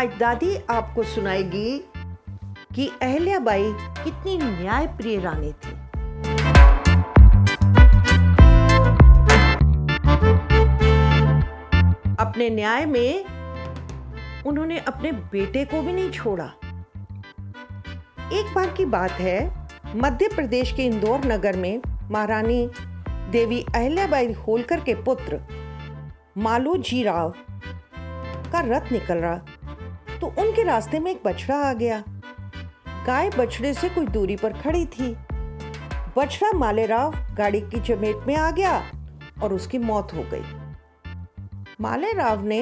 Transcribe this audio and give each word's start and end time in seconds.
आज 0.00 0.10
दादी 0.18 0.56
आपको 0.70 1.02
सुनाएगी 1.02 1.78
कि 2.74 2.86
अहल्याबाई 3.02 3.72
कितनी 4.04 4.36
न्यायप्रिय 4.38 5.18
रानी 5.20 5.52
थी। 5.52 5.72
अपने 12.16 12.48
न्याय 12.50 12.86
में 12.86 13.24
उन्होंने 14.46 14.78
अपने 14.78 15.12
बेटे 15.12 15.64
को 15.64 15.82
भी 15.82 15.92
नहीं 15.92 16.10
छोड़ा। 16.10 16.50
एक 18.32 18.54
बार 18.54 18.74
की 18.76 18.84
बात 18.84 19.10
है, 19.10 19.68
मध्य 19.96 20.28
प्रदेश 20.28 20.72
के 20.72 20.86
इंदौर 20.86 21.26
नगर 21.26 21.56
में 21.56 21.80
महारानी 22.10 22.66
देवी 23.30 23.64
अहल्याबाई 23.74 24.32
होलकर 24.32 24.80
के 24.80 24.94
पुत्र 24.94 25.40
मालू 26.38 26.76
जी 26.76 27.02
राव 27.02 27.34
का 28.52 28.60
रथ 28.60 28.92
निकल 28.92 29.14
रहा 29.14 29.40
तो 30.20 30.26
उनके 30.38 30.62
रास्ते 30.62 30.98
में 30.98 31.10
एक 31.10 31.22
बछड़ा 31.24 31.56
आ 31.56 31.72
गया। 31.72 32.02
गाय 33.06 33.30
बछड़े 33.30 33.74
से 33.74 33.88
कुछ 33.88 34.08
दूरी 34.08 34.36
पर 34.36 34.52
खड़ी 34.52 34.86
थी। 34.86 35.16
बछड़ा 36.16 36.52
मालेराव 36.52 37.14
गाड़ी 37.34 37.60
की 37.60 37.80
चपेट 37.80 38.26
में 38.26 38.36
आ 38.36 38.50
गया 38.50 38.92
और 39.42 39.52
उसकी 39.52 39.78
मौत 39.78 40.14
हो 40.14 40.24
गई। 40.34 40.42
मालेराव 41.80 42.44
ने 42.44 42.60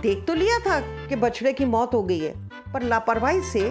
देख 0.00 0.24
तो 0.26 0.34
लिया 0.34 0.58
था 0.58 1.06
कि 1.06 1.16
बछड़े 1.16 1.52
की 1.52 1.64
मौत 1.64 1.94
हो 1.94 2.02
गई 2.02 2.18
है, 2.18 2.48
पर 2.48 2.82
लापरवाही 2.82 3.40
से 3.40 3.70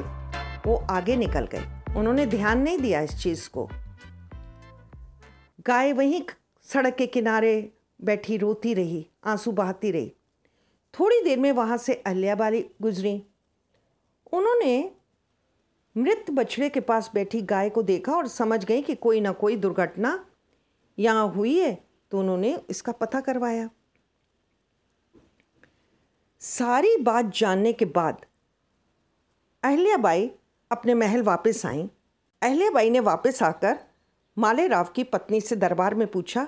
वो 0.66 0.76
आगे 0.90 1.16
निकल 1.16 1.48
गए। 1.52 1.64
उन्होंने 1.96 2.26
ध्यान 2.26 2.62
नहीं 2.62 2.78
दिया 2.80 3.02
इस 3.02 3.24
चीज़ 3.24 3.50
को। 3.50 3.70
गाय 5.68 5.94
वहीं 5.94 6.22
सड़क 6.62 6.96
के 6.96 7.08
किनारे 7.08 7.74
बैठी 8.04 8.38
रोती 8.38 8.74
रही, 8.74 9.06
आँसू 9.26 9.52
बहाती 9.52 9.92
रही। 9.92 10.14
थोड़ी 10.94 11.22
देर 11.22 11.40
में 11.40 11.52
वहाँ 11.52 11.78
से 11.78 11.94
अहल्याबाई 11.96 12.62
गुजरी। 12.82 13.22
उन्होंने 14.34 14.92
मृत 15.96 16.26
बछड़े 16.32 16.70
के 16.70 16.80
पास 16.82 17.10
बैठी 17.14 17.42
गाय 17.44 17.70
को 17.70 17.82
देखा 17.84 18.14
और 18.14 18.28
समझ 18.28 18.64
गई 18.66 18.82
कि 18.82 18.96
कोई 18.96 19.22
ना 19.22 19.32
कोई 19.34 19.56
दुर्घटना 19.56 20.20
यहाँ 20.98 21.28
हुई 21.28 21.58
है 21.60 21.74
तो 22.12 22.20
उन्होंने 22.20 22.58
इसका 22.70 22.92
पता 22.92 23.20
करवाया। 23.22 23.70
सारी 26.42 26.96
बात 26.98 27.34
जानने 27.36 27.74
के 27.74 27.86
बाद 27.88 28.26
अहल्याबाई 29.64 30.30
अपने 30.72 30.94
महल 30.94 31.22
वापस 31.24 31.66
आई। 31.66 31.90
अहल्याबाई 32.42 32.90
ने 32.90 33.00
वापस 33.02 33.44
आकर 33.44 33.78
मालेराव 34.38 34.90
की 34.96 35.04
पत्नी 35.06 35.42
से 35.42 35.56
दरबार 35.56 35.96
में 35.96 36.06
पूछा 36.08 36.48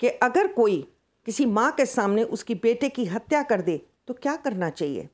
कि 0.00 0.08
अगर 0.08 0.52
कोई 0.52 0.86
किसी 1.26 1.46
माँ 1.46 1.72
के 1.72 1.86
सामने 1.86 2.24
उसकी 2.24 2.54
बेटे 2.54 2.88
की 2.88 3.04
हत्या 3.04 3.42
कर 3.42 3.60
दे 3.60 3.86
तो 4.06 4.14
क्या 4.14 4.36
करना 4.36 4.70
चाहिए? 4.70 5.08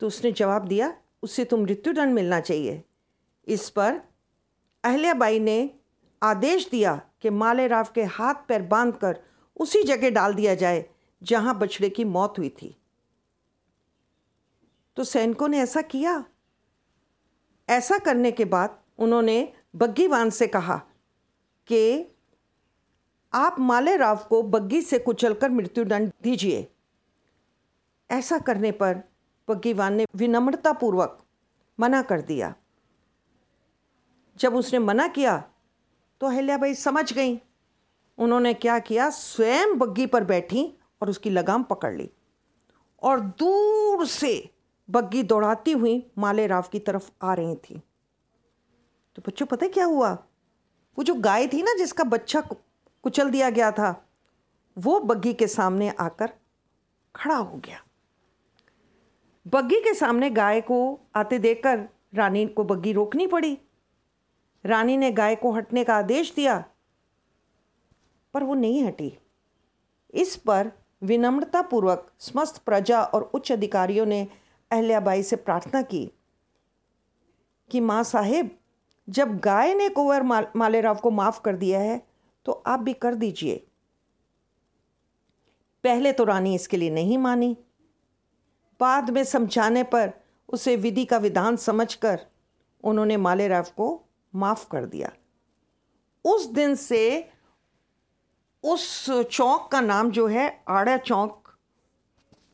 तो 0.00 0.06
उसने 0.06 0.32
जवाब 0.32 0.64
दिया, 0.64 0.96
उससे 1.22 1.44
तो 1.44 1.56
मृत्युदंड 1.56 2.14
मिलना 2.14 2.40
चाहिए। 2.40 2.84
इस 3.46 3.70
पर 3.70 4.00
अहल्याबाई 4.84 5.38
ने 5.38 5.70
आदेश 6.22 6.68
दिया 6.68 7.02
कि 7.20 7.30
मालेराव 7.30 7.88
के 7.94 8.04
हाथ 8.04 8.34
पैर 8.48 8.62
बाँध 8.62 8.96
कर 8.96 9.20
उसी 9.56 9.82
जगह 9.82 10.10
डाल 10.10 10.34
दिया 10.34 10.54
जाए, 10.54 10.84
जहाँ 11.22 11.58
बछड़े 11.58 11.90
की 11.90 12.04
मौत 12.04 12.34
हुई 12.38 12.48
थी। 12.48 12.76
तो 14.96 15.04
सैनिकों 15.04 15.48
ने 15.48 15.58
ऐसा 15.58 15.82
किया। 15.82 16.24
ऐसा 17.68 17.98
करने 17.98 18.30
के 18.32 18.44
बाद 18.44 18.82
उन्होंने 18.98 19.52
बग्गीवान 19.76 20.30
से 20.30 20.46
कहा 20.46 20.76
कि 21.66 22.04
आप 23.32 23.58
माले 23.60 23.96
राव 23.96 24.24
को 24.28 24.42
बग्गी 24.42 24.80
से 24.82 24.98
कुचलकर 24.98 25.50
मृत्युदंड 25.50 26.12
दीजिए। 26.22 26.66
ऐसा 28.10 28.38
करने 28.38 28.70
पर 28.72 29.02
बग्गीवान 29.48 29.94
ने 29.94 30.06
विनम्रतापूर्वक 30.16 31.18
मना 31.78 32.02
कर 32.02 32.20
दिया। 32.20 32.54
जब 34.36 34.54
उसने 34.54 34.78
मना 34.78 35.06
किया 35.08 35.36
तो 36.20 36.26
अहल्याबाई 36.26 36.74
समझ 36.74 37.12
गई। 37.12 37.40
उन्होंने 38.18 38.54
क्या 38.54 38.78
किया? 38.78 39.10
स्वयं 39.10 39.78
बग्गी 39.78 40.06
पर 40.06 40.24
बैठी 40.24 40.64
और 41.02 41.10
उसकी 41.10 41.30
लगाम 41.30 41.62
पकड़ 41.62 41.92
ली 41.94 42.10
और 43.02 43.20
दूर 43.20 44.06
से 44.06 44.50
बग्गी 44.88 45.22
दौड़ाती 45.22 45.72
हुई 45.72 46.10
मालेराव 46.18 46.68
की 46.72 46.78
तरफ़ 46.78 47.10
आ 47.22 47.34
रही 47.34 47.54
थी। 47.54 47.82
तो 49.16 49.22
बच्चों, 49.28 49.46
पता 49.46 49.66
क्या 49.66 49.84
हुआ? 49.84 50.12
वो 50.98 51.04
जो 51.04 51.14
गाय 51.14 51.46
थी 51.46 51.62
ना, 51.62 51.74
जिसका 51.74 52.04
बच्चा 52.04 52.40
कुचल 53.04 53.30
दिया 53.30 53.50
गया 53.50 53.70
था। 53.72 53.90
वो 54.76 54.98
बग्गी 55.00 55.32
के 55.34 55.46
सामने 55.46 55.88
आकर 55.90 56.32
खड़ा 57.14 57.36
हो 57.36 57.56
गया। 57.56 57.82
बग्गी 59.46 59.80
के 59.80 59.94
सामने 59.94 60.30
गाय 60.30 60.60
को 60.60 60.78
आते 61.16 61.38
देखकर 61.38 61.88
रानी 62.14 62.46
को 62.46 62.64
बग्गी 62.64 62.92
रोकनी 62.92 63.26
पड़ी। 63.26 63.56
रानी 64.64 64.96
ने 64.96 65.10
गाय 65.12 65.36
को 65.36 65.52
हटने 65.52 65.84
का 65.84 65.96
आदेश 65.96 66.32
दिया, 66.34 66.64
पर 68.34 68.44
वो 68.44 68.54
नहीं 68.54 68.84
हटी। 68.84 69.12
इस 70.14 70.36
पर 70.36 70.70
विनम्रतापूर्वक 71.02 72.10
समस्त 72.20 72.58
प्रजा 72.58 73.02
और 73.02 73.22
उच्च 73.34 73.52
अधिकारियों 73.52 74.06
ने 74.06 74.26
अहल्याबाई 74.70 75.22
से 75.22 75.36
प्रार्थना 75.36 75.82
की 75.82 76.10
कि 77.70 77.80
माँ 77.80 78.02
साहेब, 78.04 78.50
जब 79.08 79.38
गाय 79.38 79.74
ने 79.74 79.88
कुंवर 79.88 80.22
मालेराव 80.56 80.96
को 80.96 81.10
माफ़ 81.10 81.40
कर 81.40 81.56
दिया 81.56 81.80
है 81.80 82.00
तो 82.44 82.52
आप 82.52 82.80
भी 82.80 82.92
कर 82.92 83.14
दीजिए। 83.14 83.66
पहले 85.84 86.12
तो 86.12 86.24
रानी 86.24 86.54
इसके 86.54 86.76
लिए 86.76 86.90
नहीं 86.90 87.18
मानी। 87.18 87.56
बाद 88.80 89.10
में 89.10 89.24
समझाने 89.24 89.82
पर 89.82 90.12
उसे 90.48 90.76
विधि 90.76 91.04
का 91.04 91.16
विधान 91.16 91.56
समझकर 91.56 92.26
उन्होंने 92.84 93.16
मालेराव 93.16 93.66
को 93.76 94.04
माफ़ 94.34 94.68
कर 94.70 94.84
दिया। 94.86 95.12
उस 96.24 96.46
दिन 96.46 96.74
से 96.74 97.30
उस 98.64 99.10
चौक 99.10 99.72
का 99.72 99.80
नाम 99.80 100.10
जो 100.10 100.26
है, 100.26 100.64
आड़ा 100.68 100.96
चौक 100.96 101.58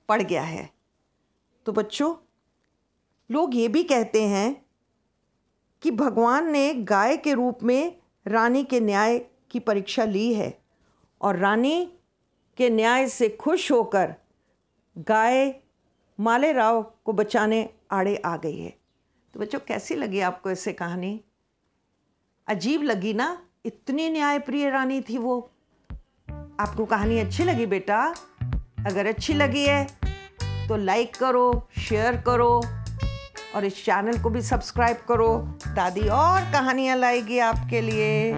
पड़ 0.09 0.23
गया 0.23 0.43
है। 0.43 0.71
तो 1.67 1.73
बच्चों, 1.73 2.17
लोग 3.31 3.55
ये 3.55 3.69
भी 3.69 3.83
कहते 3.83 4.23
हैं 4.23 4.67
कि 5.83 5.91
भगवान 5.91 6.51
ने 6.51 6.75
गाय 6.75 7.17
के 7.17 7.33
रूप 7.33 7.63
में 7.63 7.97
रानी 8.27 8.65
के 8.65 8.81
न्याय 8.81 9.27
की 9.51 9.61
परीक्षा 9.61 10.05
ली 10.05 10.33
है 10.35 10.59
और 11.21 11.37
रानी 11.37 11.85
के 12.57 12.71
न्याय 12.71 13.09
से 13.09 13.29
खुश 13.29 13.71
होकर 13.73 14.15
गाय 14.99 15.55
माले 16.21 16.53
राव 16.53 16.83
को 17.05 17.13
बचाने 17.13 17.69
आड़े 17.91 18.17
आ 18.17 18.37
गई 18.37 18.59
है। 18.59 18.71
तो 19.35 19.41
बच्चों, 19.41 19.59
कैसी 19.59 19.95
लगी 19.95 20.21
आपको 20.21 20.51
ऐसे 20.51 20.73
कहानी? 20.73 21.21
अजीब 22.49 22.83
लगी 22.83 23.13
ना? 23.15 23.43
इतनी 23.65 24.09
न्यायप्रिय 24.11 24.71
रानी 24.71 25.01
थी 25.01 25.19
वो। 25.19 25.51
आपको 26.61 26.85
कहानी 26.85 27.19
अच्छी 27.19 27.45
लगी 27.45 27.67
बेटा? 27.67 28.15
अगर 28.87 29.07
अच्छी 29.07 29.35
लगी 29.35 29.65
है 29.65 29.87
तो 30.69 30.77
लाइक 30.77 31.17
करो 31.17 31.69
शेयर 31.79 32.17
करो 32.17 32.63
और 33.55 33.65
इस 33.65 33.85
चैनल 33.85 34.23
को 34.23 34.31
भी 34.31 34.43
सब्सक्राइब 34.43 34.97
करो। 35.09 35.37
दादी 35.69 36.09
और 36.09 36.41
कहानियाँ 36.53 36.97
लाएगी 36.97 37.39
आपके 37.39 37.81
लिए। 37.81 38.33